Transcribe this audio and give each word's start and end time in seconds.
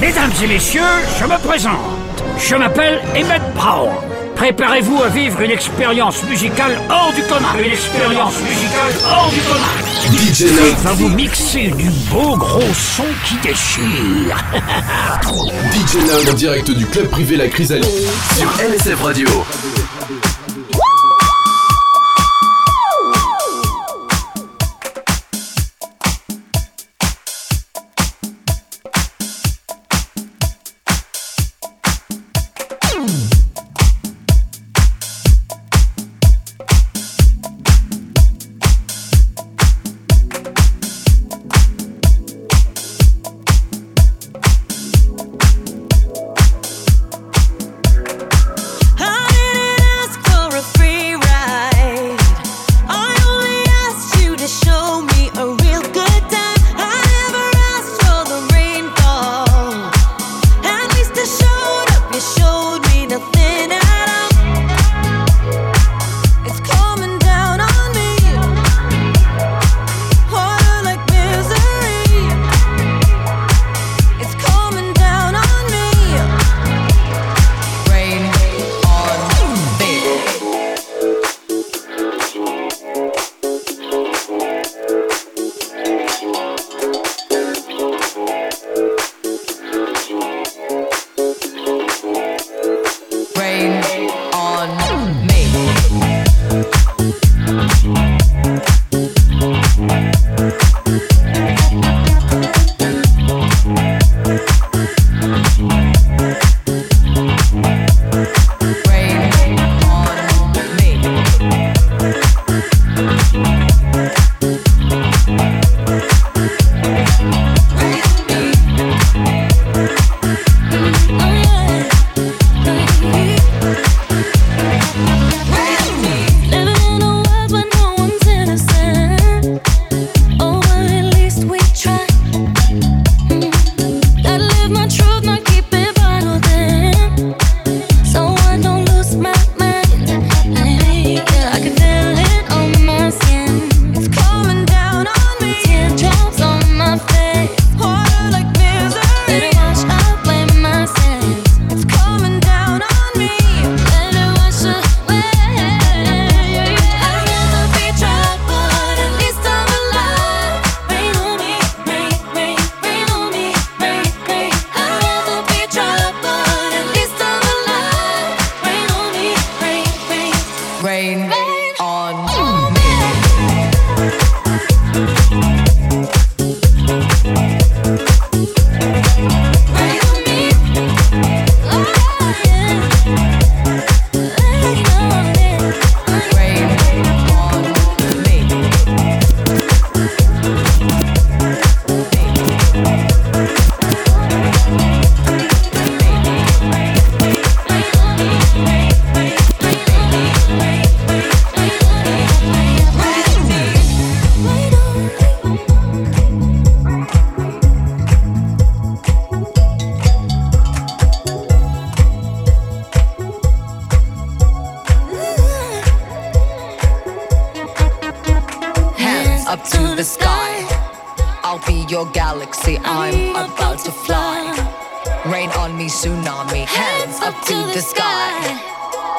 Mesdames 0.00 0.30
et 0.42 0.46
messieurs, 0.46 0.80
je 1.20 1.24
me 1.26 1.38
présente. 1.46 1.74
Je 2.38 2.54
m'appelle 2.56 2.98
Emmett 3.14 3.42
Brown. 3.54 3.90
Préparez-vous 4.36 5.02
à 5.02 5.08
vivre 5.08 5.38
une 5.42 5.50
expérience 5.50 6.22
musicale 6.24 6.78
hors 6.88 7.12
du 7.14 7.22
commun. 7.24 7.54
Une 7.58 7.70
expérience 7.70 8.40
musicale 8.40 8.92
hors 9.06 9.30
du 9.30 9.40
commun. 9.40 10.18
DJ 10.18 10.44
Nate 10.44 10.80
va 10.82 10.92
vous 10.92 11.08
mixer 11.08 11.68
du 11.68 11.90
beau 12.10 12.36
gros 12.36 12.60
son 12.72 13.04
qui 13.26 13.36
déchire. 13.46 14.36
DJ 15.72 15.96
Nate 16.06 16.32
en 16.32 16.34
direct 16.34 16.70
du 16.70 16.86
club 16.86 17.08
privé 17.10 17.36
La 17.36 17.48
Chrysalide 17.48 17.84
sur 18.36 18.48
LSF 18.66 19.02
Radio. 19.02 19.28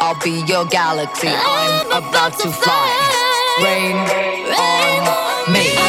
I'll 0.05 0.13
be 0.23 0.41
your 0.45 0.65
galaxy. 0.65 1.29
I'm, 1.29 1.87
about, 1.87 2.37
to 2.37 2.51
fly. 2.51 3.57
Rain, 3.63 3.95
Rain 4.05 5.01
on 5.01 5.51
me. 5.51 5.75
me. 5.75 5.84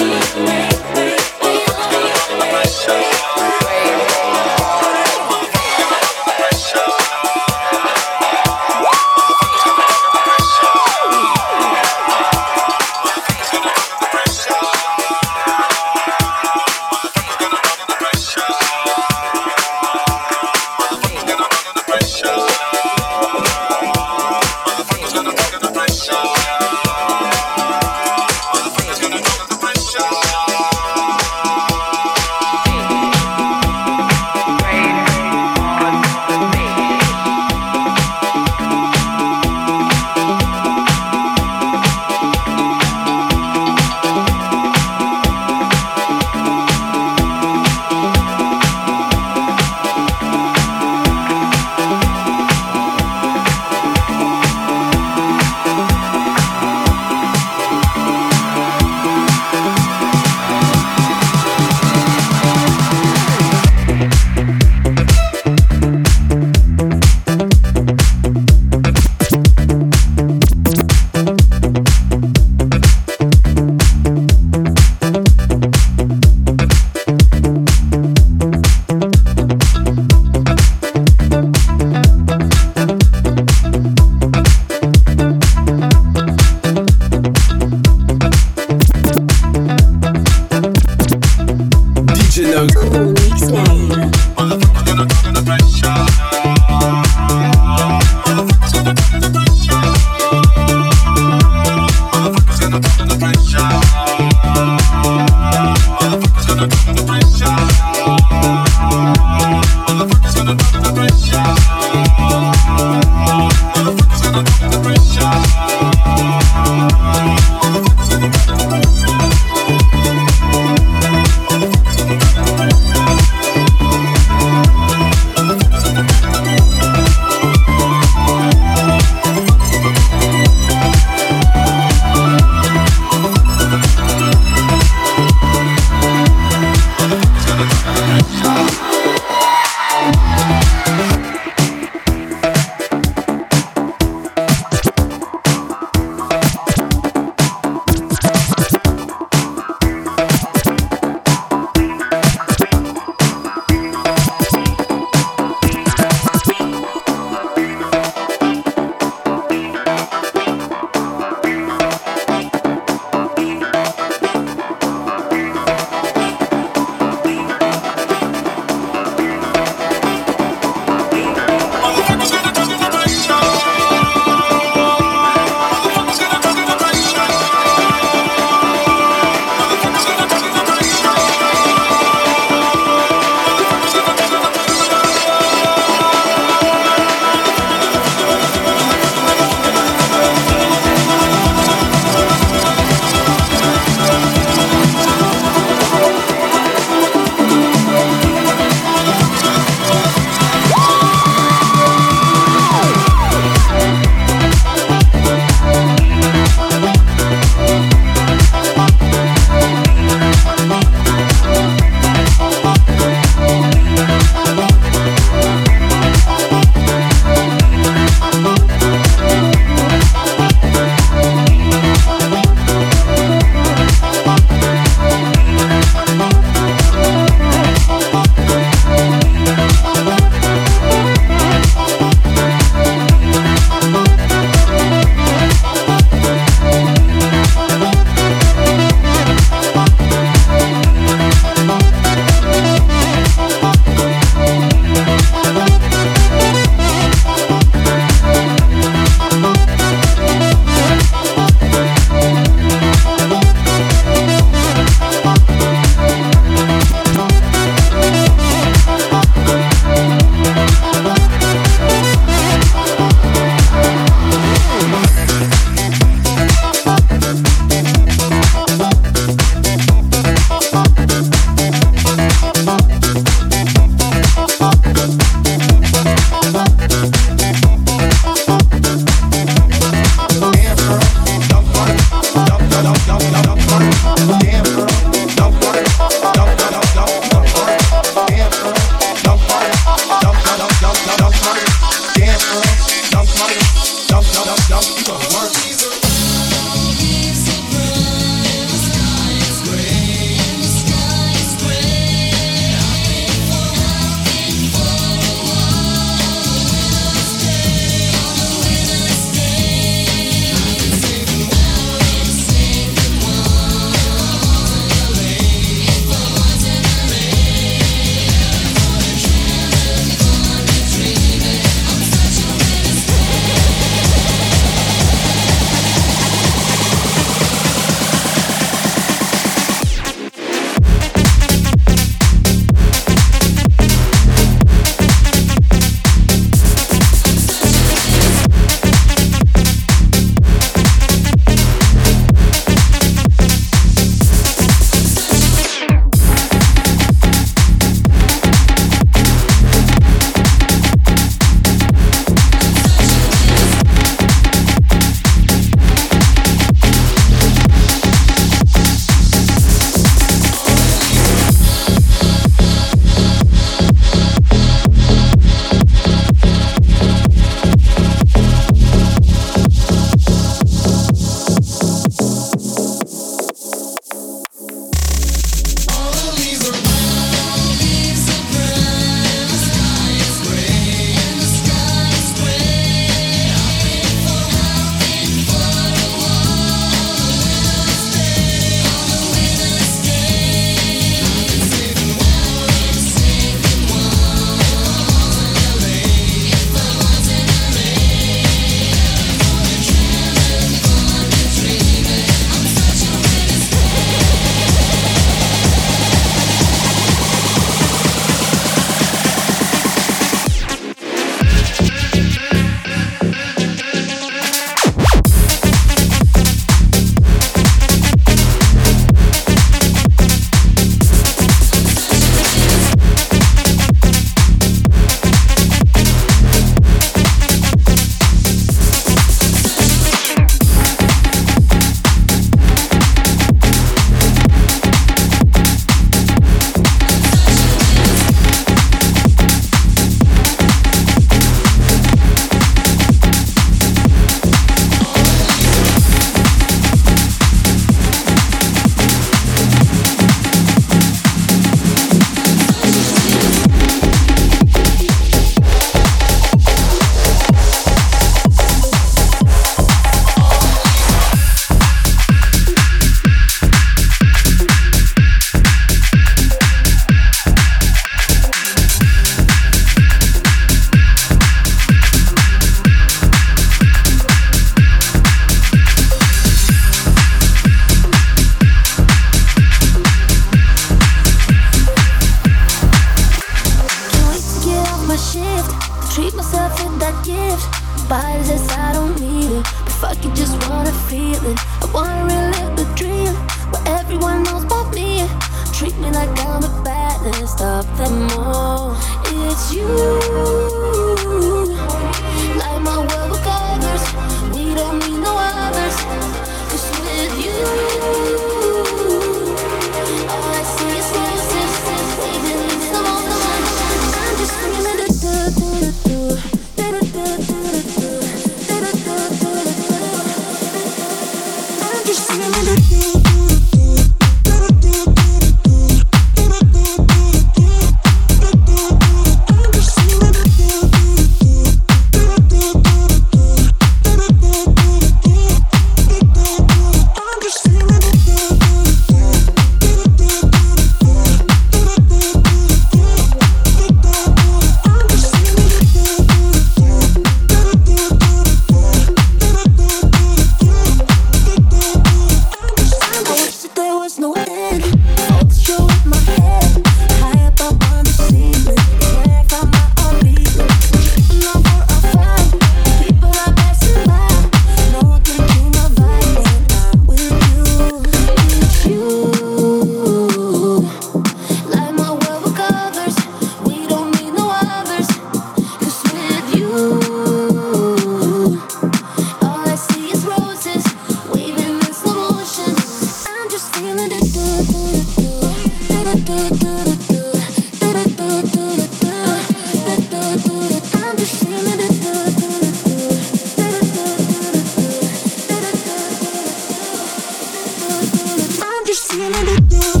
feeling 599.11 599.47
it 599.49 599.67
blue. 599.67 600.00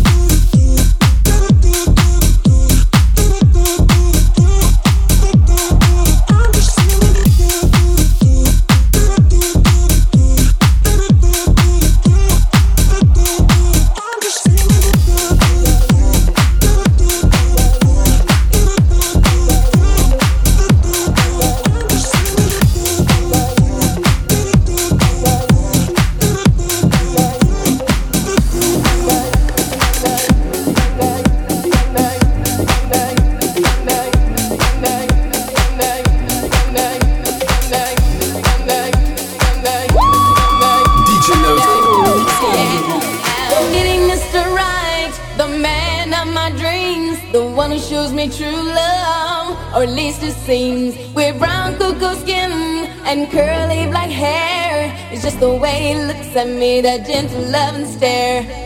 That 56.81 57.05
gentle 57.05 57.41
loving 57.51 57.85
stare. 57.85 58.60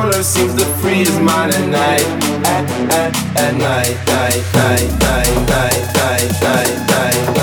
corner 0.00 0.22
seems 0.22 0.54
to 0.54 0.64
freeze 0.80 1.18
mine 1.20 1.50
at 1.50 1.68
night. 1.68 2.06
At, 2.46 2.70
at, 2.92 3.16
at 3.36 3.54
night, 3.56 3.96
night, 4.06 4.42
night, 4.54 4.88
night, 5.00 5.38
night, 5.48 5.94
night, 5.94 6.42
night, 6.42 6.88
night. 6.88 7.37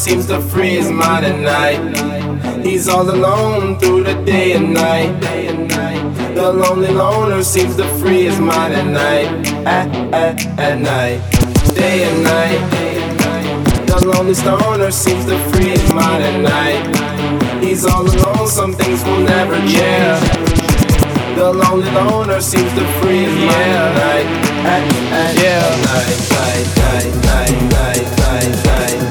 seems 0.00 0.24
to 0.24 0.40
freeze 0.40 0.90
mind 0.90 1.26
at 1.26 1.38
night. 1.40 2.64
He's 2.64 2.88
all 2.88 3.08
alone 3.10 3.78
through 3.78 4.04
the 4.04 4.14
day 4.24 4.52
and 4.52 4.72
night. 4.72 5.20
The 6.34 6.50
lonely 6.50 6.88
loner 6.88 7.42
seems 7.42 7.76
to 7.76 7.84
free 7.98 8.24
his 8.24 8.40
mind 8.40 8.72
at 8.72 8.86
night. 8.86 9.46
At, 9.66 9.94
at, 10.14 10.58
at 10.58 10.80
night. 10.80 11.20
Day 11.74 12.04
and 12.08 12.24
night. 12.24 12.60
The 13.88 14.06
lonely 14.06 14.32
stoner 14.32 14.90
seems 14.90 15.26
to 15.26 15.38
free 15.50 15.68
his 15.68 15.92
mind 15.92 16.24
at 16.24 16.40
night. 16.40 17.62
He's 17.62 17.84
all 17.84 18.06
alone, 18.06 18.48
some 18.48 18.72
things 18.72 19.04
will 19.04 19.20
never 19.20 19.56
change. 19.68 20.20
The 21.36 21.52
lonely 21.52 21.90
loner 21.90 22.40
seems 22.40 22.72
to 22.72 22.86
free 23.02 23.24
his 23.24 23.36
mind 23.36 23.72
at 23.84 23.92
night. 24.00 24.26
At, 24.64 24.82
at, 25.12 25.34
yeah. 25.36 25.60
Night, 25.92 26.20
night, 26.32 26.68
night, 26.80 27.12
night, 27.28 27.52
night, 27.70 28.06
night, 28.16 28.64
night. 28.64 29.09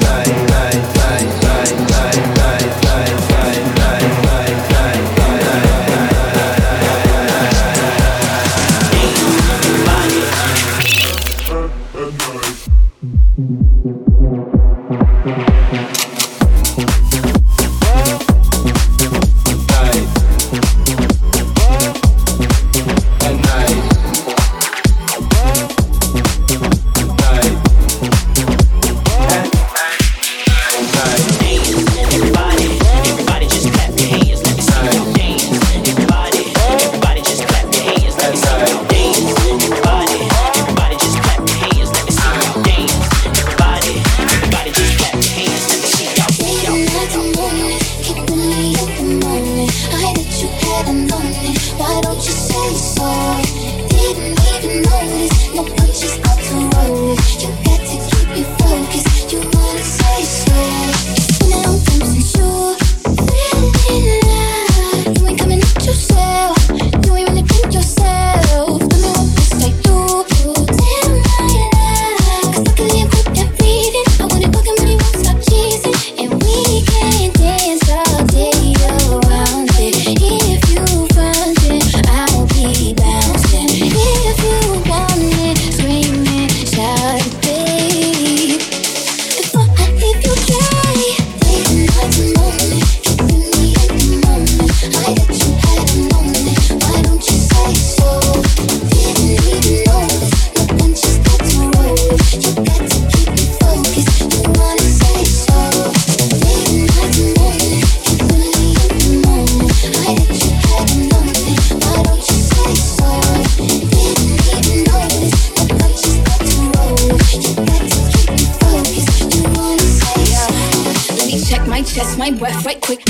my 122.20 122.30
breath 122.30 122.66
right 122.66 122.78
quick. 122.82 123.09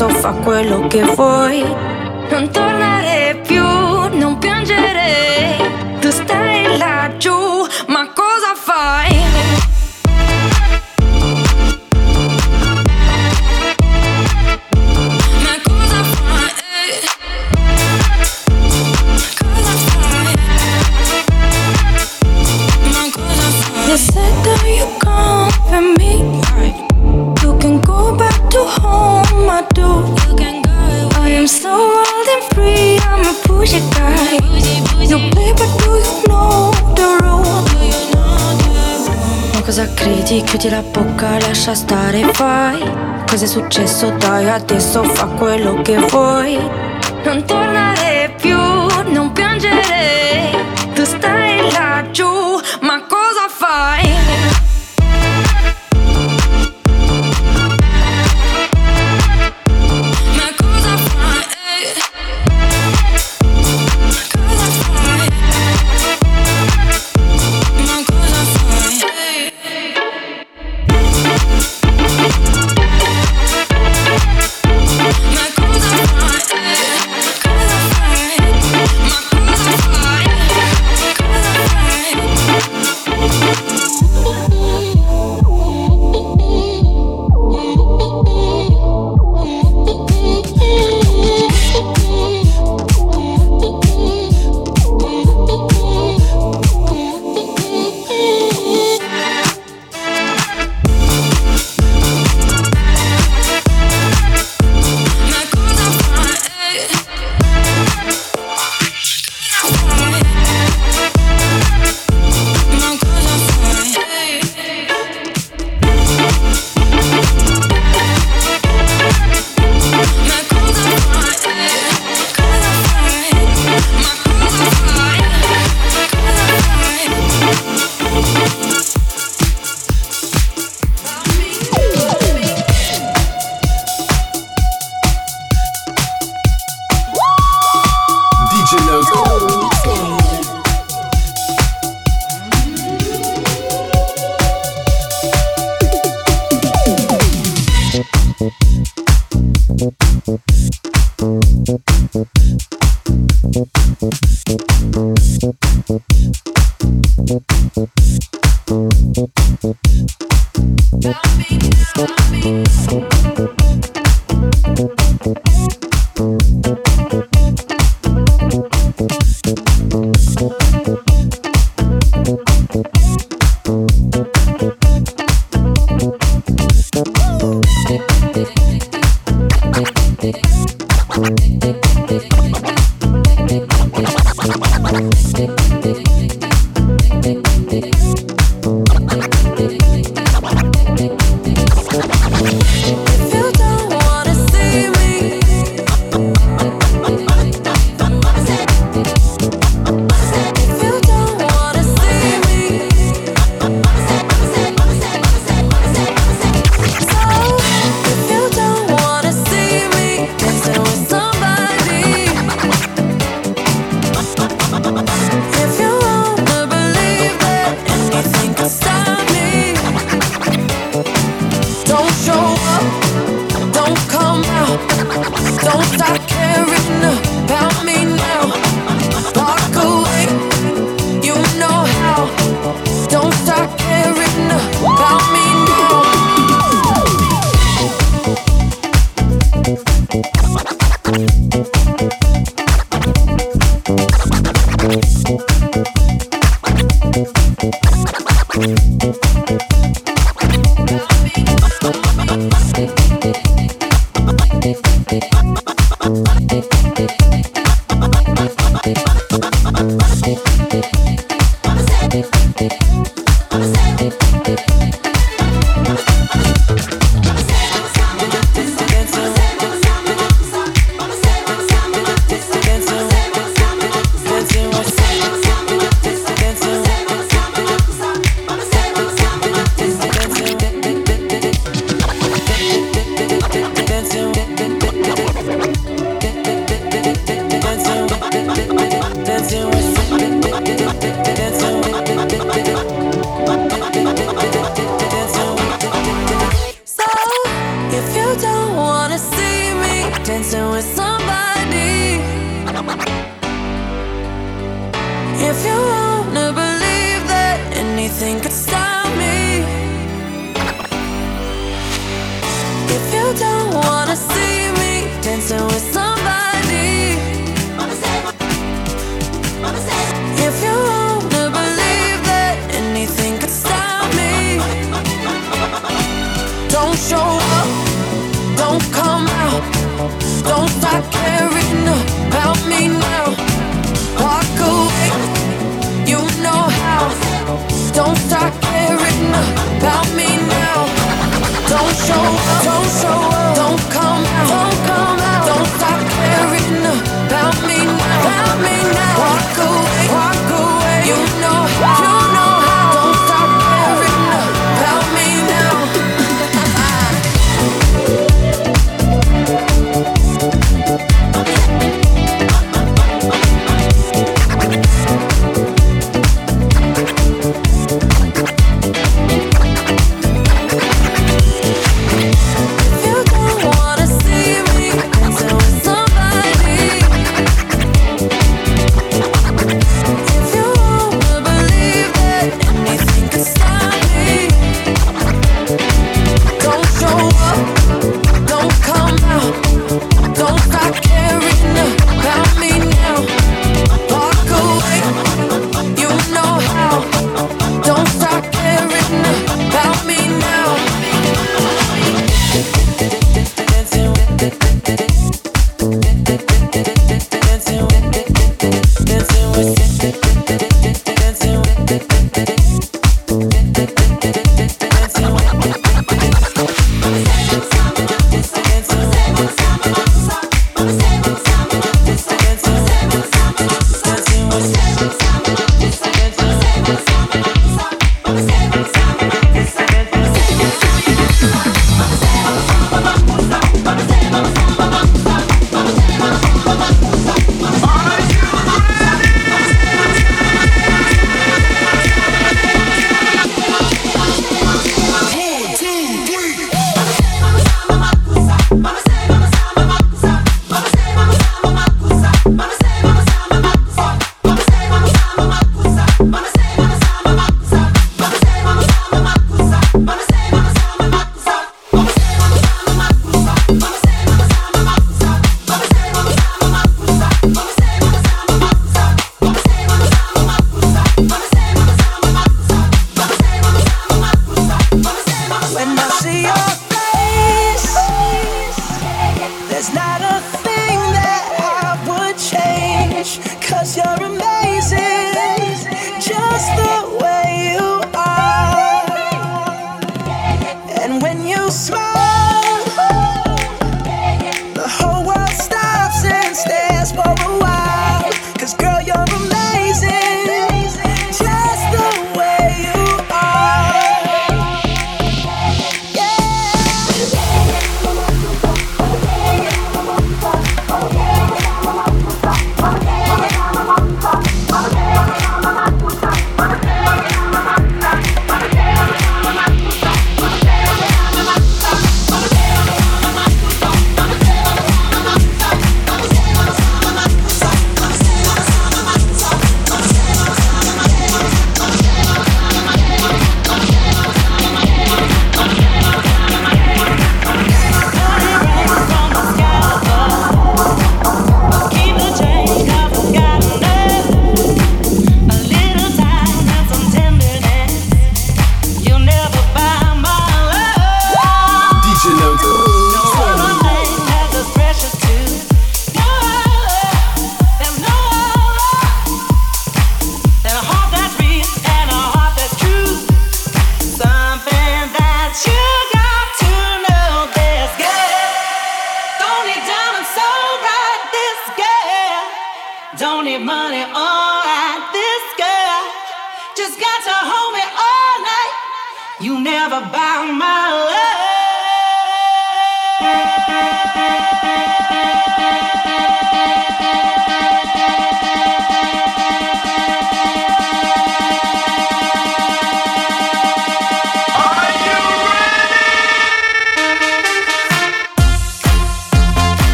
So, 0.00 0.08
fa 0.08 0.32
quello 0.32 0.86
che 0.86 1.02
vuoi. 1.02 1.62
Non 2.30 2.48
tornare 2.50 3.38
più, 3.46 3.62
non 3.62 4.38
piangere, 4.38 5.56
tu 6.00 6.10
stai 6.10 6.78
laggiù. 6.78 7.59
credi, 39.94 40.42
chiudi 40.42 40.68
la 40.68 40.82
bocca, 40.82 41.38
lascia 41.38 41.74
stare, 41.74 42.22
fai. 42.32 42.82
Cos'è 43.26 43.46
successo? 43.46 44.10
Dai, 44.18 44.48
adesso 44.48 45.02
fa 45.04 45.26
quello 45.26 45.80
che 45.82 45.96
vuoi. 45.98 46.58
Non 47.24 47.44
tornare 47.44 48.19